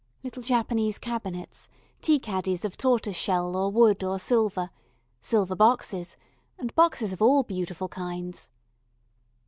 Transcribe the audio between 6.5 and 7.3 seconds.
and boxes of